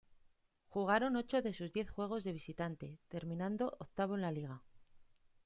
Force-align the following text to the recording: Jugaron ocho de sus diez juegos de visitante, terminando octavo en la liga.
Jugaron 0.69 1.15
ocho 1.15 1.43
de 1.43 1.53
sus 1.53 1.71
diez 1.71 1.87
juegos 1.91 2.23
de 2.23 2.33
visitante, 2.33 2.97
terminando 3.07 3.77
octavo 3.79 4.15
en 4.15 4.21
la 4.21 4.31
liga. 4.31 4.63